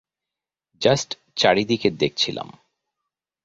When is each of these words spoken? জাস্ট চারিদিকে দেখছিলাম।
জাস্ট 0.81 1.09
চারিদিকে 1.35 1.89
দেখছিলাম। 1.93 2.47